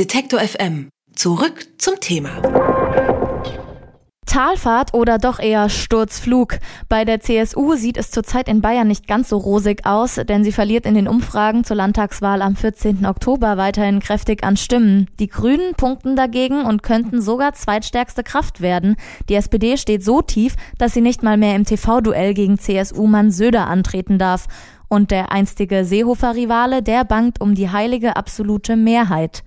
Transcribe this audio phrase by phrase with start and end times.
[0.00, 0.88] Detektor FM.
[1.14, 2.40] Zurück zum Thema.
[4.24, 6.58] Talfahrt oder doch eher Sturzflug?
[6.88, 10.52] Bei der CSU sieht es zurzeit in Bayern nicht ganz so rosig aus, denn sie
[10.52, 13.04] verliert in den Umfragen zur Landtagswahl am 14.
[13.04, 15.06] Oktober weiterhin kräftig an Stimmen.
[15.18, 18.96] Die Grünen punkten dagegen und könnten sogar zweitstärkste Kraft werden.
[19.28, 23.66] Die SPD steht so tief, dass sie nicht mal mehr im TV-Duell gegen CSU-Mann Söder
[23.66, 24.46] antreten darf.
[24.88, 29.44] Und der einstige Seehofer-Rivale, der bangt um die heilige absolute Mehrheit.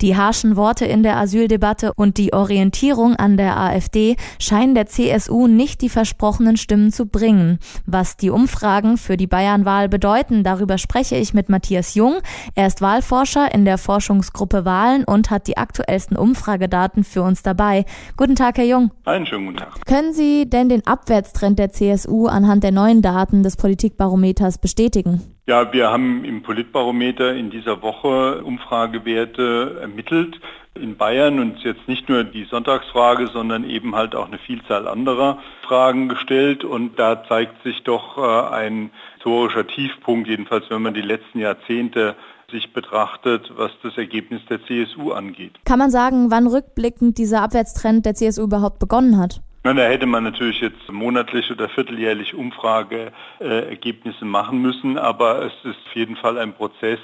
[0.00, 5.46] Die harschen Worte in der Asyldebatte und die Orientierung an der AfD scheinen der CSU
[5.46, 7.58] nicht die versprochenen Stimmen zu bringen.
[7.86, 12.16] Was die Umfragen für die Bayernwahl bedeuten, darüber spreche ich mit Matthias Jung.
[12.54, 17.84] Er ist Wahlforscher in der Forschungsgruppe Wahlen und hat die aktuellsten Umfragedaten für uns dabei.
[18.16, 18.90] Guten Tag, Herr Jung.
[19.04, 19.84] Einen schönen guten Tag.
[19.86, 25.35] Können Sie denn den Abwärtstrend der CSU anhand der neuen Daten des Politikbarometers bestätigen?
[25.48, 30.40] Ja, wir haben im Politbarometer in dieser Woche Umfragewerte ermittelt
[30.74, 35.38] in Bayern und jetzt nicht nur die Sonntagsfrage, sondern eben halt auch eine Vielzahl anderer
[35.62, 41.00] Fragen gestellt und da zeigt sich doch äh, ein historischer Tiefpunkt, jedenfalls wenn man die
[41.00, 42.16] letzten Jahrzehnte
[42.50, 45.52] sich betrachtet, was das Ergebnis der CSU angeht.
[45.64, 49.42] Kann man sagen, wann rückblickend dieser Abwärtstrend der CSU überhaupt begonnen hat?
[49.66, 55.52] Na, da hätte man natürlich jetzt monatlich oder vierteljährlich Umfrageergebnisse äh, machen müssen, aber es
[55.64, 57.00] ist auf jeden Fall ein Prozess,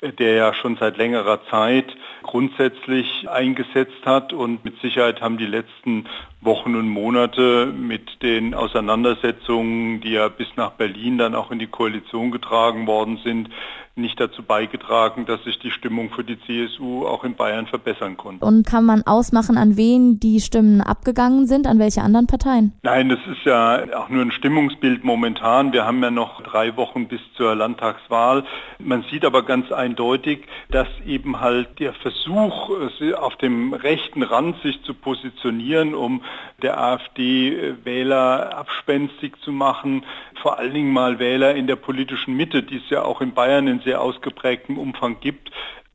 [0.00, 5.44] äh, der ja schon seit längerer Zeit grundsätzlich eingesetzt hat und mit Sicherheit haben die
[5.44, 6.06] letzten
[6.40, 11.66] Wochen und Monate mit den Auseinandersetzungen, die ja bis nach Berlin dann auch in die
[11.66, 13.50] Koalition getragen worden sind,
[13.96, 18.44] nicht dazu beigetragen, dass sich die Stimmung für die CSU auch in Bayern verbessern konnte.
[18.44, 22.72] Und kann man ausmachen, an wen die Stimmen abgegangen sind, an welche anderen Parteien?
[22.82, 25.72] Nein, das ist ja auch nur ein Stimmungsbild momentan.
[25.72, 28.44] Wir haben ja noch drei Wochen bis zur Landtagswahl.
[28.78, 32.70] Man sieht aber ganz eindeutig, dass eben halt der Versuch,
[33.18, 36.22] auf dem rechten Rand sich zu positionieren, um
[36.62, 40.04] der AfD-Wähler abspenstig zu machen,
[40.46, 43.66] vor allen Dingen mal Wähler in der politischen Mitte, die es ja auch in Bayern
[43.66, 45.50] in sehr ausgeprägtem Umfang gibt,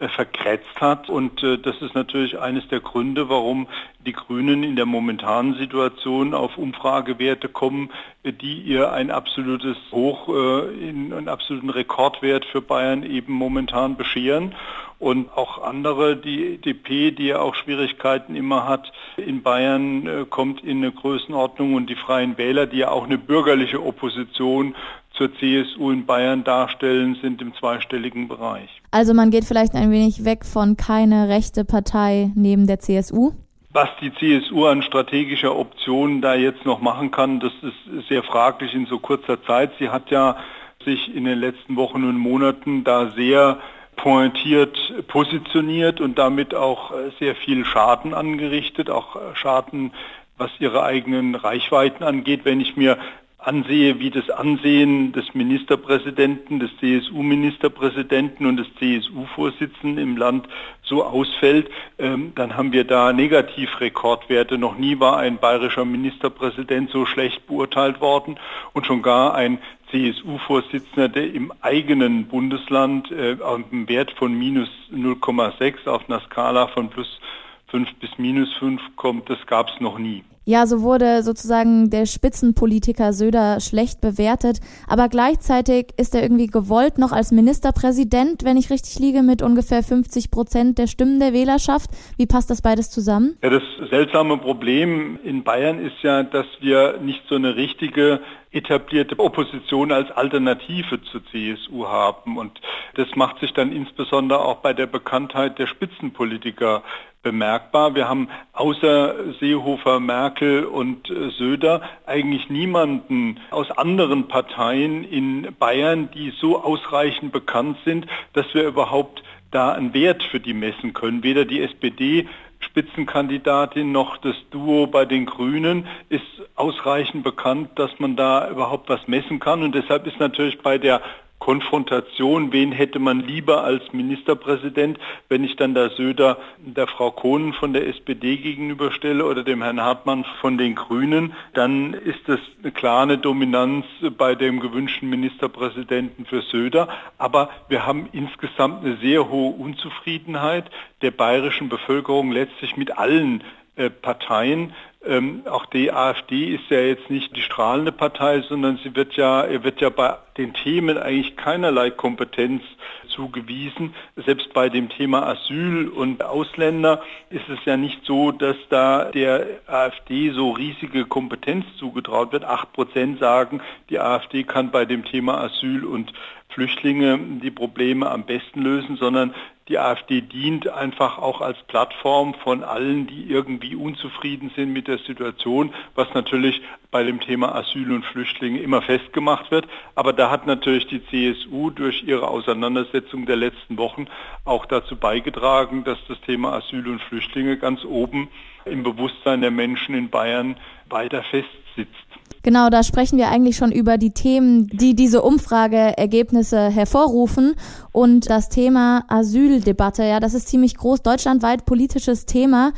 [0.09, 1.09] verkretzt hat.
[1.09, 3.67] Und äh, das ist natürlich eines der Gründe, warum
[4.05, 7.91] die Grünen in der momentanen Situation auf Umfragewerte kommen,
[8.23, 14.55] die ihr ein absolutes Hoch, äh, in, einen absoluten Rekordwert für Bayern eben momentan bescheren.
[14.99, 20.63] Und auch andere, die EDP, die ja auch Schwierigkeiten immer hat, in Bayern äh, kommt
[20.63, 24.75] in eine Größenordnung und die Freien Wähler, die ja auch eine bürgerliche Opposition
[25.21, 28.81] zur CSU in Bayern darstellen, sind im zweistelligen Bereich.
[28.89, 33.33] Also man geht vielleicht ein wenig weg von keine rechte Partei neben der CSU?
[33.71, 38.73] Was die CSU an strategischer Option da jetzt noch machen kann, das ist sehr fraglich
[38.73, 39.71] in so kurzer Zeit.
[39.77, 40.37] Sie hat ja
[40.83, 43.59] sich in den letzten Wochen und Monaten da sehr
[43.95, 44.75] pointiert
[45.07, 49.91] positioniert und damit auch sehr viel Schaden angerichtet, auch Schaden,
[50.37, 52.41] was ihre eigenen Reichweiten angeht.
[52.43, 52.97] Wenn ich mir
[53.41, 60.47] ansehe, wie das Ansehen des Ministerpräsidenten, des CSU-Ministerpräsidenten und des CSU-Vorsitzenden im Land
[60.83, 64.57] so ausfällt, ähm, dann haben wir da Negativrekordwerte.
[64.57, 68.39] Noch nie war ein bayerischer Ministerpräsident so schlecht beurteilt worden
[68.73, 69.59] und schon gar ein
[69.89, 76.67] CSU-Vorsitzender, der im eigenen Bundesland äh, auf einem Wert von minus 0,6 auf einer Skala
[76.67, 77.19] von plus
[77.67, 80.23] 5 bis minus 5 kommt, das gab es noch nie.
[80.51, 86.97] Ja, so wurde sozusagen der Spitzenpolitiker Söder schlecht bewertet, aber gleichzeitig ist er irgendwie gewollt
[86.97, 91.89] noch als Ministerpräsident, wenn ich richtig liege, mit ungefähr 50 Prozent der Stimmen der Wählerschaft.
[92.17, 93.37] Wie passt das beides zusammen?
[93.41, 98.19] Ja, das seltsame Problem in Bayern ist ja, dass wir nicht so eine richtige
[98.51, 102.37] etablierte Opposition als Alternative zur CSU haben.
[102.37, 102.59] Und
[102.95, 106.83] das macht sich dann insbesondere auch bei der Bekanntheit der Spitzenpolitiker
[107.23, 107.95] bemerkbar.
[107.95, 116.09] Wir haben außer Seehofer, Merkel und äh, Söder eigentlich niemanden aus anderen Parteien in Bayern,
[116.11, 121.23] die so ausreichend bekannt sind, dass wir überhaupt da einen Wert für die messen können.
[121.23, 122.27] Weder die SPD
[122.71, 126.23] Spitzenkandidatin noch das Duo bei den Grünen ist
[126.55, 129.61] ausreichend bekannt, dass man da überhaupt was messen kann.
[129.61, 131.01] Und deshalb ist natürlich bei der
[131.41, 137.53] Konfrontation, wen hätte man lieber als Ministerpräsident, wenn ich dann der Söder der Frau Kohnen
[137.53, 142.71] von der SPD gegenüberstelle oder dem Herrn Hartmann von den Grünen, dann ist das eine
[142.71, 143.87] klare Dominanz
[144.19, 146.87] bei dem gewünschten Ministerpräsidenten für Söder.
[147.17, 150.69] Aber wir haben insgesamt eine sehr hohe Unzufriedenheit
[151.01, 153.43] der bayerischen Bevölkerung letztlich mit allen
[153.77, 154.73] äh, Parteien
[155.03, 159.47] ähm, auch die AfD ist ja jetzt nicht die strahlende Partei, sondern sie wird ja,
[159.63, 162.61] wird ja bei den Themen eigentlich keinerlei Kompetenz
[163.07, 163.95] zugewiesen.
[164.15, 169.45] Selbst bei dem Thema Asyl und Ausländer ist es ja nicht so, dass da der
[169.67, 172.45] AfD so riesige Kompetenz zugetraut wird.
[172.45, 176.13] Acht Prozent sagen, die AfD kann bei dem Thema Asyl und
[176.53, 179.33] Flüchtlinge die Probleme am besten lösen, sondern
[179.67, 184.97] die AfD dient einfach auch als Plattform von allen, die irgendwie unzufrieden sind mit der
[184.97, 186.61] Situation, was natürlich
[186.91, 189.67] bei dem Thema Asyl und Flüchtlinge immer festgemacht wird.
[189.95, 194.07] Aber da hat natürlich die CSU durch ihre Auseinandersetzung der letzten Wochen
[194.43, 198.27] auch dazu beigetragen, dass das Thema Asyl und Flüchtlinge ganz oben
[198.65, 200.57] im Bewusstsein der Menschen in Bayern
[200.89, 202.10] weiter festsitzt.
[202.43, 207.55] Genau, da sprechen wir eigentlich schon über die Themen, die diese Umfrageergebnisse hervorrufen.
[207.91, 212.73] Und das Thema Asyldebatte, ja, das ist ziemlich groß, deutschlandweit politisches Thema.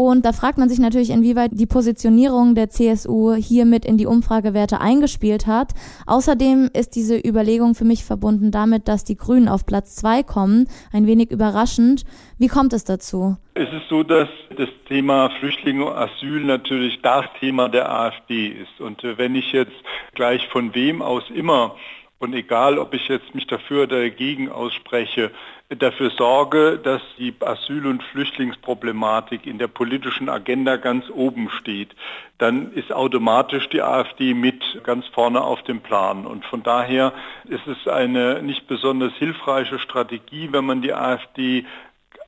[0.00, 4.80] Und da fragt man sich natürlich, inwieweit die Positionierung der CSU hiermit in die Umfragewerte
[4.80, 5.74] eingespielt hat.
[6.06, 10.68] Außerdem ist diese Überlegung für mich verbunden damit, dass die Grünen auf Platz zwei kommen.
[10.90, 12.04] Ein wenig überraschend.
[12.38, 13.36] Wie kommt es dazu?
[13.52, 18.80] Es ist so, dass das Thema Flüchtlinge und Asyl natürlich das Thema der AfD ist.
[18.80, 19.76] Und wenn ich jetzt
[20.14, 21.76] gleich von wem aus immer
[22.20, 25.30] und egal, ob ich jetzt mich dafür oder dagegen ausspreche,
[25.70, 31.96] dafür sorge, dass die Asyl- und Flüchtlingsproblematik in der politischen Agenda ganz oben steht,
[32.36, 36.26] dann ist automatisch die AfD mit ganz vorne auf dem Plan.
[36.26, 37.14] Und von daher
[37.48, 41.64] ist es eine nicht besonders hilfreiche Strategie, wenn man die AfD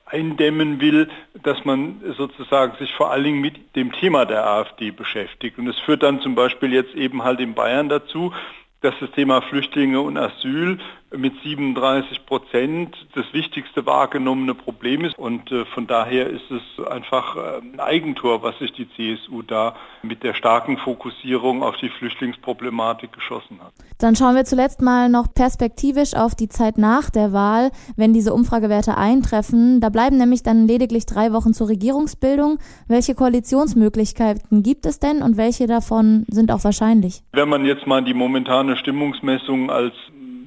[0.07, 1.07] eindämmen will,
[1.43, 5.59] dass man sozusagen sich vor allen Dingen mit dem Thema der AfD beschäftigt.
[5.59, 8.33] Und es führt dann zum Beispiel jetzt eben halt in Bayern dazu,
[8.83, 10.77] dass das Thema Flüchtlinge und Asyl
[11.17, 15.17] mit 37 Prozent das wichtigste wahrgenommene Problem ist.
[15.17, 19.75] Und äh, von daher ist es einfach äh, ein Eigentor, was sich die CSU da
[20.01, 23.73] mit der starken Fokussierung auf die Flüchtlingsproblematik geschossen hat.
[23.99, 28.33] Dann schauen wir zuletzt mal noch perspektivisch auf die Zeit nach der Wahl, wenn diese
[28.33, 29.81] Umfragewerte eintreffen.
[29.81, 32.59] Da bleiben nämlich dann lediglich drei Wochen zur Regierungsbildung.
[32.87, 37.21] Welche Koalitionsmöglichkeiten gibt es denn und welche davon sind auch wahrscheinlich?
[37.31, 39.93] Wenn man jetzt mal die momentane Stimmungsmessung als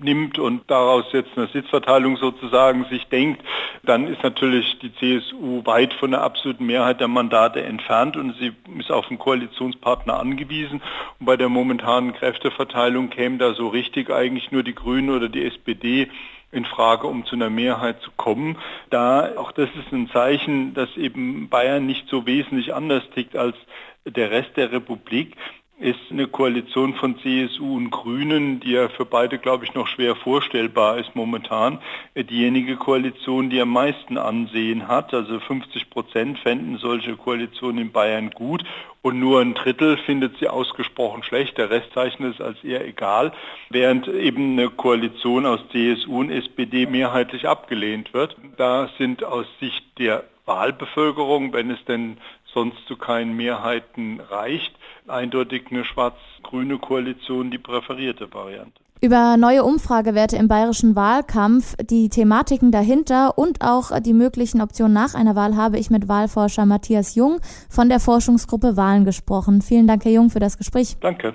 [0.02, 3.42] nimmt und daraus jetzt eine Sitzverteilung sozusagen sich denkt,
[3.84, 8.52] dann ist natürlich die CSU weit von der absoluten Mehrheit der Mandate entfernt und sie
[8.78, 10.82] ist auf einen Koalitionspartner angewiesen.
[11.18, 15.44] Und bei der momentanen Kräfteverteilung käme da so richtig eigentlich nur die Grünen oder die
[15.44, 16.08] SPD
[16.52, 18.56] in Frage, um zu einer Mehrheit zu kommen.
[18.90, 23.56] Da, auch das ist ein Zeichen, dass eben Bayern nicht so wesentlich anders tickt als
[24.04, 25.36] der Rest der Republik
[25.78, 30.16] ist eine Koalition von CSU und Grünen, die ja für beide, glaube ich, noch schwer
[30.16, 31.80] vorstellbar ist momentan,
[32.16, 35.12] diejenige Koalition, die am meisten Ansehen hat.
[35.12, 38.64] Also 50 Prozent fänden solche Koalitionen in Bayern gut
[39.02, 41.58] und nur ein Drittel findet sie ausgesprochen schlecht.
[41.58, 43.32] Der Rest zeichnet es als eher egal,
[43.68, 48.34] während eben eine Koalition aus CSU und SPD mehrheitlich abgelehnt wird.
[48.56, 52.16] Da sind aus Sicht der Wahlbevölkerung, wenn es denn
[52.56, 54.74] sonst zu keinen Mehrheiten reicht,
[55.06, 58.80] eindeutig eine schwarz-grüne Koalition die präferierte Variante.
[59.02, 65.14] Über neue Umfragewerte im bayerischen Wahlkampf, die Thematiken dahinter und auch die möglichen Optionen nach
[65.14, 69.60] einer Wahl habe ich mit Wahlforscher Matthias Jung von der Forschungsgruppe Wahlen gesprochen.
[69.60, 70.96] Vielen Dank, Herr Jung, für das Gespräch.
[71.00, 71.34] Danke.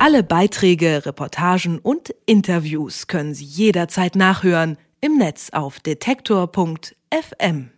[0.00, 7.72] Alle Beiträge, Reportagen und Interviews können Sie jederzeit nachhören im Netz auf detektor.fm.